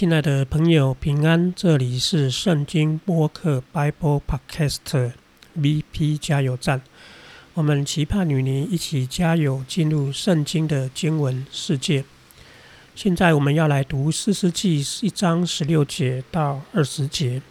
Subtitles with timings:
[0.00, 1.52] 亲爱的朋友，平安！
[1.54, 5.12] 这里是圣经播客 Bible Podcast
[5.58, 6.80] VP 加油站。
[7.52, 12.02] 我们期盼与您一起加油，进入圣经的经文世界。
[12.94, 17.42] 现在我们要来读四世纪一章十六节到二十节。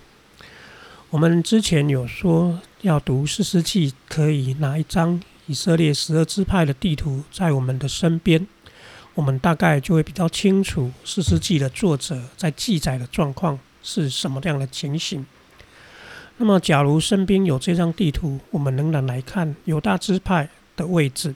[1.11, 8.47] 我们之前有说要读四世纪，可以拿一张以色列十二支派的地图在我们的身边。
[9.15, 15.25] 我们大概就会比较清楚《四世纪》的作者在记载的状况是什么样的情形。
[16.37, 21.35] 那么，假如身边有这张地图，我们仍然来看犹大支派的位置。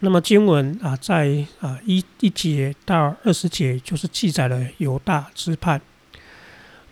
[0.00, 5.80] 那么经文啊，在啊一一节到二十节，就是记载了犹大支派。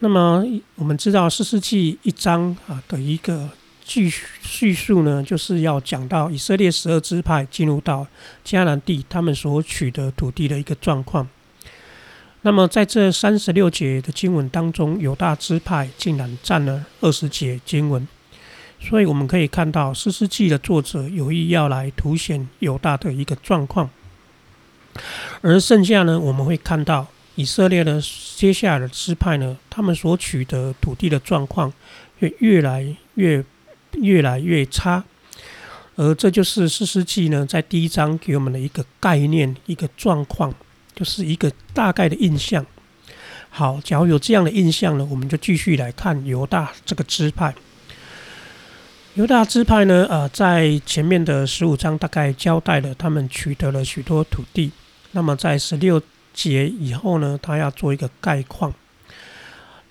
[0.01, 3.51] 那么我们知道《四世纪》一章啊的一个。
[3.85, 4.11] 叙
[4.43, 8.07] 叙述呢，就是要讲到以色列十二支派进入到
[8.45, 11.29] 迦南地，他们所取得土地的一个状况。
[12.43, 18.07] 那么在这三十六节的经文当中，犹大支派竟然占了二十节经文，
[18.81, 23.89] 所以我们可以看到《诗诗记》的作者有意要来凸显犹大的一个状况。
[25.43, 28.01] 而剩下呢，我们会看到以色列的
[28.37, 31.73] 接下来的支派呢，他们所取得土地的状况
[32.19, 33.45] 会越来越。
[34.01, 35.05] 越来越差，
[35.97, 40.53] 而这就是四世纪呢，在第一章给我们的一个概念、一个状况，
[40.95, 42.65] 就是一个大概的印象。
[43.51, 47.55] 好，假如有这样的印象呢，我们就继续来看犹大这个支派。
[49.15, 54.73] 犹大支派呢，呃，在前面的十五章大概交代了他们取得了许多土地。
[55.13, 58.75] 那么在十六节以后呢，他要做一个概况。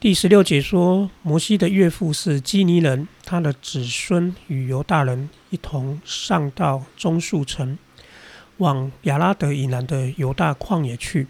[0.04, 7.78] 第十六节说，摩西的岳父是基尼人，他的子孙与犹大人一同上到中树城，
[8.58, 11.28] 往亚拉德以南的犹大旷野去。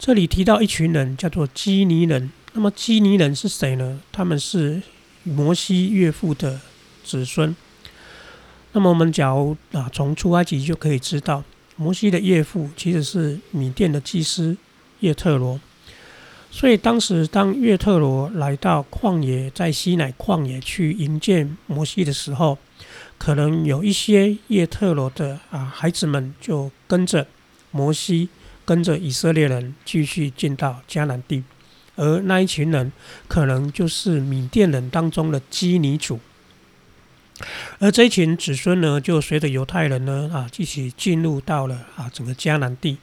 [0.00, 2.32] 这里提到一群人，叫做基尼人。
[2.54, 4.00] 那么基尼人是谁呢？
[4.10, 4.82] 他们是
[5.22, 6.60] 摩西岳父的
[7.04, 7.54] 子孙。
[8.72, 11.44] 那么我们假如啊，从出埃及就可以知道，
[11.76, 14.56] 摩西的岳父其实是米甸的祭司
[14.98, 15.60] 叶特罗。
[16.52, 22.58] 所以当时，当约特罗来到旷野，在西乃旷野去迎接摩西的时候，
[23.16, 27.26] 可能有一些叶特罗的啊孩子们就跟着
[27.70, 28.28] 摩西，
[28.64, 31.44] 跟着以色列人继续进到迦南地，
[31.94, 32.90] 而那一群人
[33.28, 36.18] 可能就是缅甸人当中的基尼族，
[37.78, 42.98] 而这一群子孙呢，就随着犹太人呢啊一起进入到了啊整个迦南地。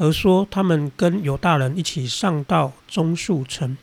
[0.00, 3.76] 而说他们跟犹大人一起上到中树城，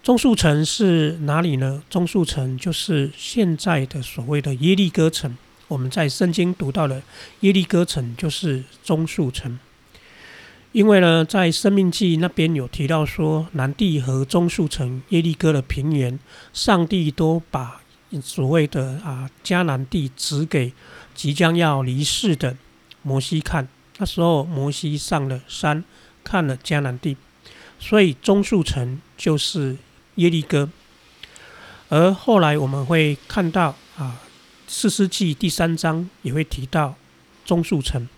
[0.00, 1.82] 中树城是哪里呢？
[1.90, 5.36] 中树城就是现在的所谓的耶利哥城。
[5.66, 7.02] 我们在圣经读到了
[7.40, 9.58] 耶利哥城就是中树城，
[10.70, 16.20] 因为呢，在生命记那边有提到说，南地和中树城耶利哥的平原，
[16.52, 17.80] 上帝都把
[18.22, 20.72] 所谓的啊迦南地指给
[21.16, 22.56] 即将要离世的
[23.02, 23.66] 摩西看。
[24.02, 25.84] 那时候，摩西上了山，
[26.24, 27.16] 看了迦南地，
[27.78, 29.76] 所以中树城就是
[30.16, 30.68] 耶利哥。
[31.88, 34.20] 而后来我们会看到啊，
[34.66, 36.96] 《四世纪》第三章也会提到
[37.44, 38.08] 中树城。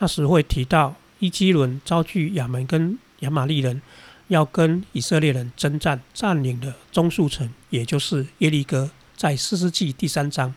[0.00, 3.80] 那时会提到伊基伦遭拒亚门跟亚玛利人，
[4.26, 10.52] 要跟以色列人征战，占领了中树城，也就是耶利哥，在《四世纪》第三章。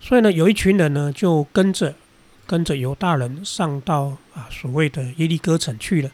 [0.00, 1.94] 所以呢，有一群人呢，就跟着。
[2.48, 6.10] 跟着犹大人上到啊所谓的耶利哥城去了，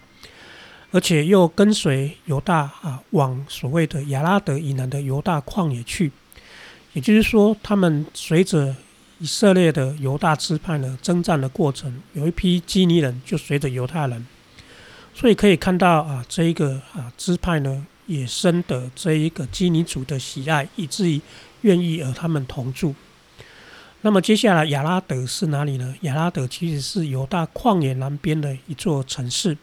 [0.90, 6.10] 而且又跟随犹大啊往所谓的亚拉德以南的犹大旷野去，
[6.92, 8.74] 也就是说，他们随着
[9.20, 14.26] 以色列的犹大支派呢征战的过程，有一批基尼人就随着犹太人，
[15.14, 21.20] 所以可以看到啊这一个啊支派呢也深得这一个基尼族的喜爱，以至于
[21.60, 22.92] 愿意和他们同住。
[24.04, 25.94] 那么接下来，亚拉德是哪里呢？
[26.02, 29.56] 亚拉德其实是犹大旷野南边的一座城市，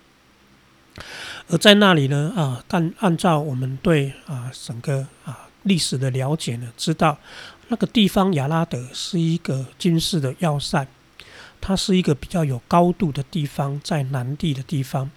[1.48, 7.20] 而在那里呢，啊，按按照我们对啊整个啊历史的了解呢，知道
[7.68, 10.88] 那个地方亚拉德是一个军事的要塞，
[11.62, 15.12] 它是一个比较有高度的地方，在南地的地方。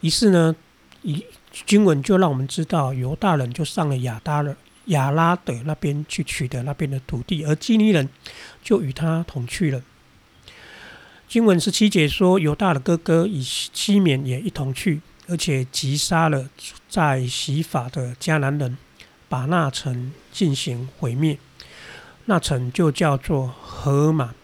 [0.00, 0.56] 于是呢，
[1.02, 1.22] 以
[1.66, 4.56] 经文就让我们知道，犹大人就上了亚达了。
[4.86, 8.08] 亚拉德那边去取得那边的土地，而基尼人
[8.62, 9.82] 就与他同去了。
[11.28, 16.48] 经文十七节说，犹大的哥哥以西缅也一同去，而且击杀了
[16.88, 18.78] 在洗法的迦南人，
[19.28, 21.36] 把那城进行毁灭。
[22.26, 24.34] 那城就叫做荷马。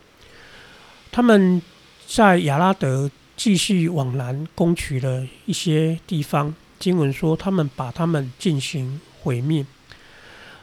[1.11, 1.62] 他们
[2.06, 6.55] 在亚拉德继续往南攻取了一些地方。
[6.79, 9.65] 经文说，他们把他们进行毁灭。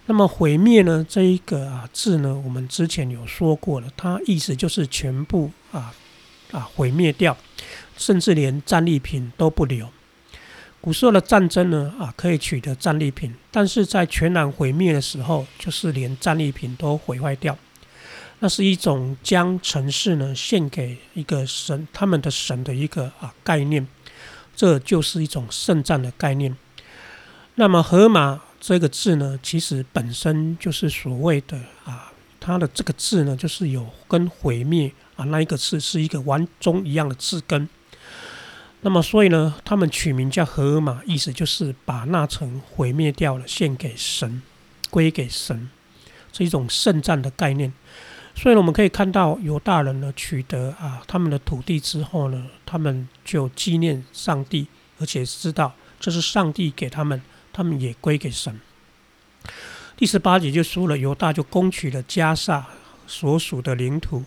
[0.10, 1.06] 那么毁灭呢？
[1.08, 5.94] 这一个啊字呢，我们之前有说过了，它意思就是全部啊
[6.52, 7.38] 啊毁灭掉，
[7.96, 9.88] 甚至连战利品都不留。
[10.82, 17.56] 古时候的战争呢啊可以取得战利品，但是在全然毁灭的时候，就是连战利品都毁坏掉。
[18.40, 23.86] 那是一种将城市呢献给一个神，他们的神的一个啊概念。
[24.56, 26.58] 这就是一种圣战的概念。
[27.54, 37.68] 那么“荷马”这个字呢，其实本身就是所谓的啊，它的这个字呢，就是有跟毁灭啊那一个字是一个完中一样的字根。
[38.81, 44.39] 那么所以呢，他们取名叫“河马”，意思就是把那层毁灭掉了，献给神，
[44.92, 45.71] 归给神，
[46.31, 47.74] 是一种圣战的概念。
[48.36, 54.68] 所以呢，我们可以看到犹大人呢取得啊他们的土地之后呢，他们就纪念上帝，
[55.00, 57.19] 而且知道这是上帝给他们，
[57.51, 58.60] 他们也归给神。
[59.98, 62.68] 第十八节就说了，犹大就攻取了加萨
[63.06, 64.24] 所属的领土，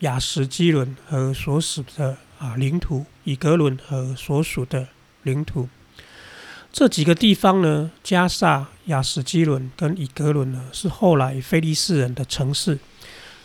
[0.00, 4.88] 亚什基伦和所属的啊领土，以格伦和所属的
[5.24, 5.68] 领土。
[6.72, 12.78] 这几个地方呢，加萨、亚什基伦跟以格伦呢，是后来菲利士人的城市。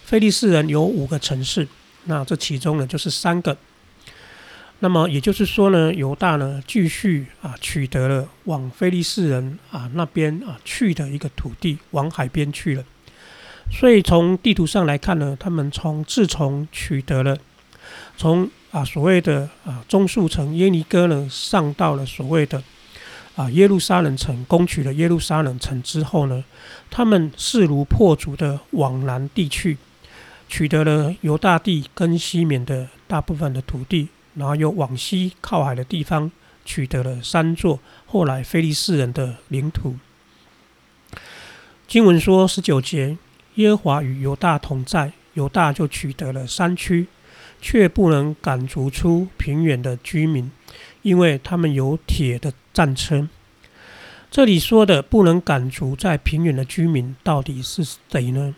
[0.05, 1.67] 菲利士人有五个城市，
[2.05, 3.57] 那这其中呢就是三个。
[4.83, 12.83] 那么也就是说呢，犹大呢继续啊取得了往菲利士人啊那边啊去的一个土地，往海边去了。
[13.71, 17.37] 所以从地图上来看呢，他们从自从取得了
[18.17, 22.61] 从啊所谓的啊中树城耶尼哥呢上到了所谓的
[23.37, 26.43] 啊耶路撒冷城，攻取了耶路撒冷城之后呢，
[26.91, 29.77] 他们势如破竹的往南地去。
[30.49, 36.31] 取得了犹大地跟西缅的大部分的土地，然后又往西靠海的地方
[36.65, 39.95] 取得了三座后来菲利士人的领土。
[41.87, 43.17] 经文说十九节，
[43.55, 47.07] 耶和华与犹大同在，犹大就取得了山区，
[47.61, 50.51] 却不能赶逐出平原的居民，
[51.01, 53.27] 因为他们有铁的战车。
[54.31, 58.55] 这里说的不能赶逐在平原的居民，到底是谁呢？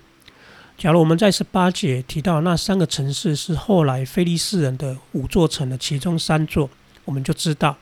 [0.77, 6.69] 假如我们在十八节提到那三个城市是后来菲利士人的五座城的其中三座，
[7.06, 7.77] 我们就知道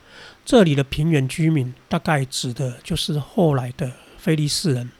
[0.46, 4.92] 这里的平原居民大概指的就是后来的菲利士人。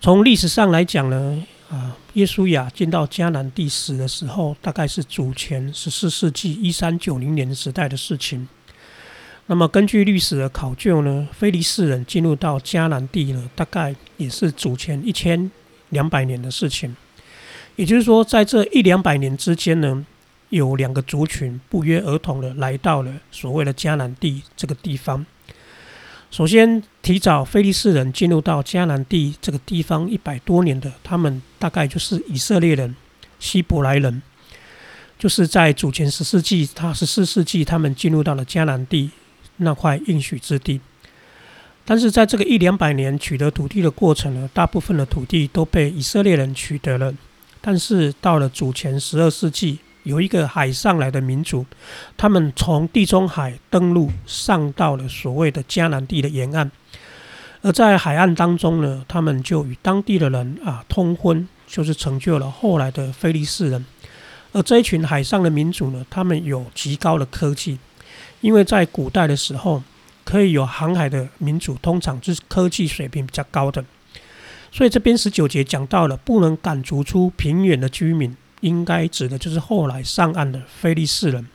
[0.00, 8.48] 从历史上来讲呢，啊，耶稣亚进到迦南地时的时候，大概是主前十四世纪一三九零年时代的事情。
[9.46, 15.50] 那么根据历史的考究呢，菲利士人进入到迦南地呢，大概也是主前一千。
[15.90, 16.96] 两百年的事情，
[17.76, 20.04] 也就是说，在这一两百年之间呢，
[20.48, 25.24] 有两个族群不约而同的来到了所谓的迦南地这个地方。
[26.30, 32.94] 首先，提早菲利士人进入到迦南地这个地方一百多年的，他们大概就是以色列人、
[33.40, 34.22] 希伯来人，
[35.18, 39.10] 就是在主前十世纪，他十四世纪，他们进入到了迦南地
[39.56, 40.80] 那块应许之地。
[41.90, 47.12] 但是在这个一两百年取得土地的过程呢，大部分的土地都被以色列人取得了。
[47.60, 51.66] 但是到了主前十二世纪，有一个海上来的民族，
[52.16, 56.70] 他们从地中海登陆，上到了所谓的迦南地的沿岸。
[57.60, 63.84] 而在海岸当中呢，他们就与当地的人啊通婚，就是成就了后来的菲利士人。
[64.52, 67.80] 而这一群海上的民族呢，他们有极高的科技，
[68.42, 69.82] 因为在古代的时候。
[70.30, 73.84] 可以有航海的民主，通常就是科技水平比较高的。
[74.70, 81.48] 所以这边十九节讲到了，不能赶逐出平原的居民，应该指的就是后来上岸的菲利士人。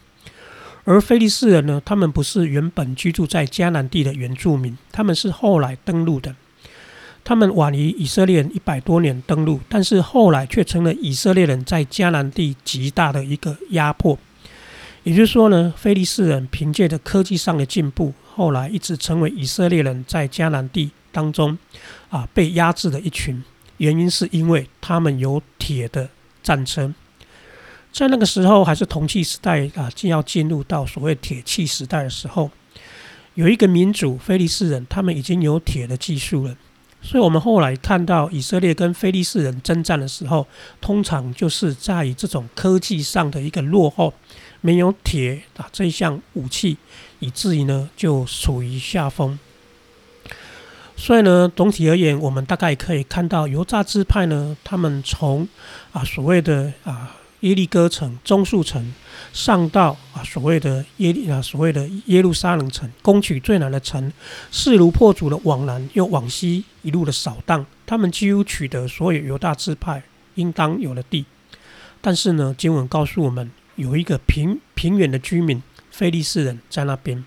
[0.83, 6.35] 而菲利士人呢，他们不是原本居住在迦南地的原住民，他们是后来登陆的。
[7.23, 14.19] 他们晚于以色列人一百多年登陆，但是后来却成了以色列人在迦南地极大的一个压迫。
[15.03, 18.13] 也就是说呢，菲利士人凭借着科技上的进步。
[18.35, 21.57] 后来一直成为以色列人在迦南地当中
[22.09, 23.41] 啊被压制的一群，
[23.77, 26.09] 原因是因为他们有铁的
[26.43, 26.93] 战车。
[27.93, 32.51] 在那个时候还是铜器时代啊，就要进入到所谓铁器时代的时候，
[33.35, 36.57] 有一个民主菲利士人，他们已经有铁的技术了。
[37.01, 40.45] 所以，我们后来看到以色列跟菲利士人征战的时候，
[40.81, 44.11] 通常就是在于这种科技上的一个落后，
[44.65, 46.77] 没有铁啊这一项武器。
[47.19, 49.39] 以至于呢，就处于下风。
[50.97, 55.47] 所以呢，总体而言，我们大概可以看到犹大支派呢，他们从
[55.93, 58.93] 啊所谓的啊耶利哥城、中树城，
[59.31, 64.11] 上到啊所谓的耶利啊所谓的耶路撒冷城，攻取最难的城，
[64.51, 70.03] 势如破竹的往南又往西一路的扫荡，他们几乎取得所有犹大支派
[70.35, 71.25] 应当有的地。
[72.01, 77.23] 但是呢，经文告诉我们，有一个平平原的居民菲利士人在那边，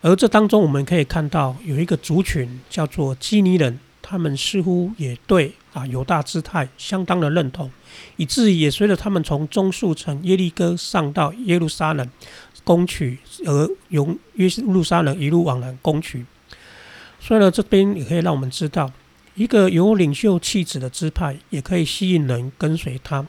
[0.00, 7.70] 而这当中我们可以看到有一个族群叫做基尼人，他们似乎也对啊犹大支派相当的认同。
[8.16, 12.08] 以至于也随着他们从中树城耶利哥上到耶路撒冷
[12.62, 16.24] 攻取，而由耶路撒冷一路往南攻取。
[17.18, 18.90] 所以呢，这边也可以让我们知道，
[19.34, 23.26] 一个有领袖气质的支派也可以吸引人跟随他。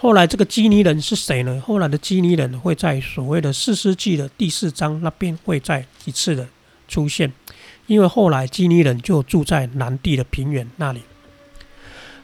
[0.00, 1.60] 后来这个基尼人是谁呢？
[1.60, 6.48] 后来的基尼人会在所谓的四世纪的第四章那边会再一次的
[6.88, 7.30] 出现，
[7.86, 11.02] 因为后来基尼人就住在南地的平原那里。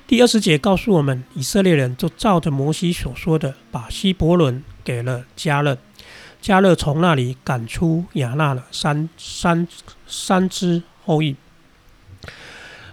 [0.06, 5.76] 第二十节告诉我们，以色列人就照着摩西所说的，把希伯伦给了加勒，
[6.40, 9.68] 加勒从那里赶出亚纳的三三
[10.06, 11.37] 三支后裔。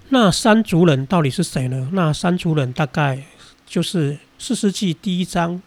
[0.10, 1.90] 那三族人到底是谁呢？
[1.94, 3.24] 那三族人大概
[3.74, 5.60] 就是四世纪第一章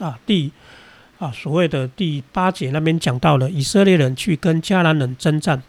[0.00, 0.50] 啊第
[1.20, 5.62] 啊所谓的第八节那边讲到了，以色列人去跟迦南人征战，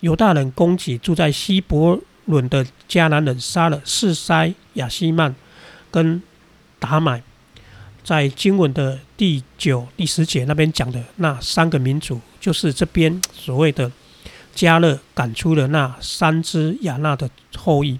[0.00, 1.98] 犹大人攻击住在希伯。
[2.26, 5.34] 伦的迦南人杀了四塞、亚西曼
[5.90, 6.22] 跟
[6.78, 7.22] 达买，
[8.04, 13.90] 在经文的第九、第十节那边讲的那三个民族，就是这边所谓的
[14.54, 17.98] 加勒赶出了那三支亚纳的后裔。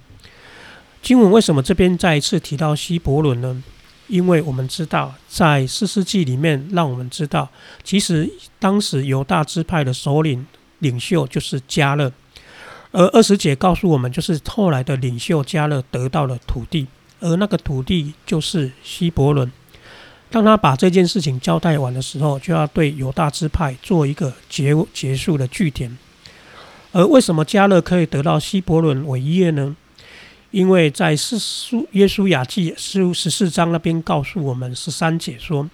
[1.01, 3.63] 经文为什么这边再一次提到希伯伦呢？
[4.07, 7.49] 因为我们知道，在四世纪里面，让我们知道，
[7.83, 8.29] 其实
[8.59, 10.45] 当时犹大支派的首领
[10.79, 12.11] 领袖就是加勒。
[12.91, 16.87] 而二十节告诉我们，就是后来的领袖加勒得到了土地，
[17.21, 19.49] 而那个土地就是希伯伦。
[20.29, 25.97] 当他把这件事情交代完的时候，就要对犹大支派做一个结结束的据点。
[26.91, 29.75] 而为什么加勒可以得到希伯伦为业呢？
[30.51, 35.69] 因为在四书约书亚记书十四章那边告诉我们十三节说，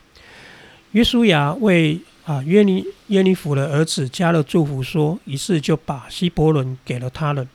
[0.92, 7.46] 约书亚为啊，约尼约尼弗的儿子加勒祝福说，于是就把希伯伦给了他了。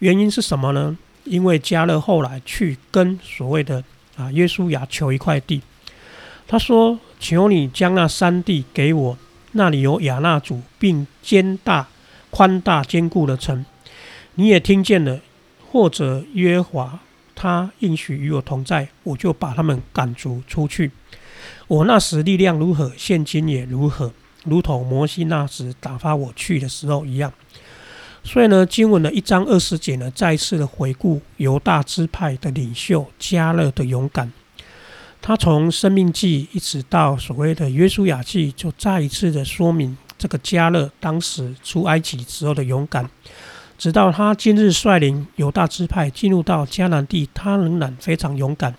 [0.00, 0.96] 原因是什么呢？
[1.24, 3.84] 因为加勒后来去跟所谓的
[4.16, 5.60] 啊约书亚求一块地，
[6.46, 9.18] 他说：“求你将那山地给我，
[9.52, 11.86] 那里有亚纳族，并坚大、
[12.30, 13.64] 宽大、坚固的城。
[14.36, 15.20] 你也听见了，
[15.70, 16.98] 或者约华
[17.34, 20.90] 他应许与我同在，我就把他们赶逐出去。”
[21.68, 24.12] 我那时力量如何，现今也如何，
[24.44, 27.32] 如同摩西那时打发我去的时候一样。
[28.24, 34.32] 所以呢，经文的一章二十节呢，再次的回顾犹大支派的领袖加勒的勇敢。
[35.20, 43.08] 他从生命记一直到所谓的约书亚记，就再一次的说明这个加勒当时出埃及时候的勇敢。
[43.78, 48.74] 直到他今日率领犹大支派进入到迦南地，他仍然非常勇敢。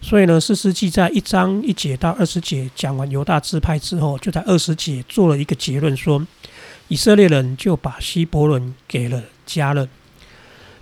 [0.00, 6.26] 所以呢，四世纪在一章一节到二十节讲完犹大支派之后，就在二十节做了一个结论，说
[6.88, 9.88] 以色列人就把希伯伦给了迦勒。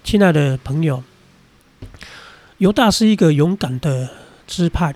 [0.02, 1.02] 亲爱的朋友，
[2.58, 4.08] 犹大是一个勇敢的
[4.46, 4.94] 支派，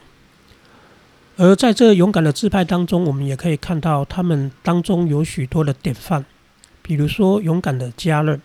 [1.37, 6.25] 而在这勇敢的支派当中，我们也可以看到他们当中有许多的典范，
[6.87, 8.38] 比如说勇敢的加勒、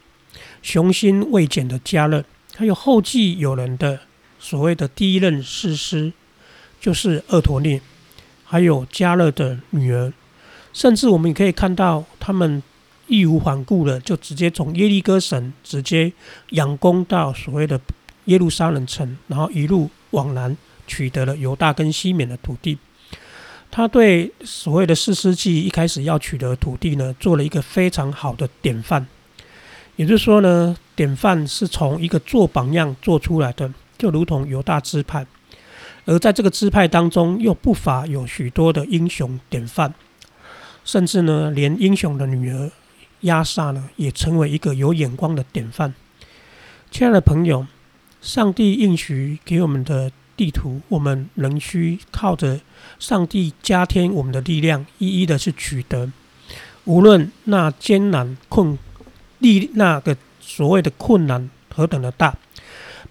[0.63, 3.99] 雄心未减的加勒，还有后继有人的。
[4.39, 6.11] 所谓的第一任士师
[6.79, 7.79] 就是厄陀涅，
[8.43, 10.11] 还有加勒的女儿，
[10.73, 12.63] 甚至我们也可以看到，他们
[13.05, 16.11] 义无反顾的就直接从耶利哥城直接
[16.49, 17.79] 仰攻到所谓的
[18.25, 20.57] 耶路撒冷城，然后一路往南
[20.87, 22.79] 取得了犹大跟西缅的土地。
[23.71, 29.07] 他对所谓的四世纪一开始要取得土地呢，做了一个非常好的典范。
[29.95, 33.73] 也就是说呢，典范是从一个做榜样做出来的。
[33.97, 35.27] 就如同犹大支派，
[36.05, 39.93] 而在这个支派当中，又不乏有许多的英雄典范，
[40.83, 42.71] 甚至呢，连英雄的女儿
[43.19, 45.93] 亚萨呢，也成为一个有眼光的典范。
[46.89, 47.67] 亲爱的朋友，
[48.23, 50.11] 上帝应许给我们的
[50.41, 52.59] 地图，我们仍需靠着
[52.97, 56.11] 上帝加添我们的力量，一一的去取得。
[56.85, 58.75] 无论那艰难困
[59.37, 62.35] 力，那个所谓的困难何等的大。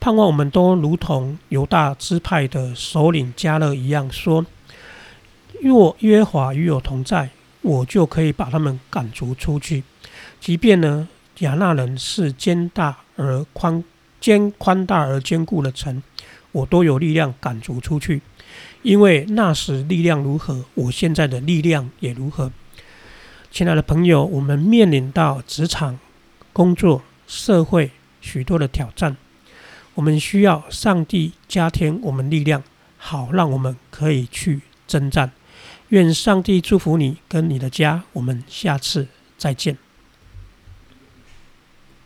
[0.01, 4.45] 盼望我们都如同犹大支派的首领加勒一样，说：
[5.63, 7.31] 若约华与我同在，
[7.63, 9.85] 我就可以把他们赶逐出去。
[10.41, 11.07] 即便呢，
[11.39, 13.85] 亚纳人是坚大而宽
[14.21, 16.03] 坚宽大而坚固的城，
[16.53, 18.21] 我都有力量赶逐出去。
[18.83, 22.51] 因为那时力量如何，我现在的力量也如何。
[23.51, 25.99] 亲爱的朋友，我们面临到职场、
[26.53, 29.17] 工作、社会许多的挑战，
[29.95, 32.63] 我们需要上帝加添我们力量，
[32.97, 35.33] 好让我们可以去征战。
[35.89, 39.90] 愿上帝祝福你跟你的家，我们下次再见。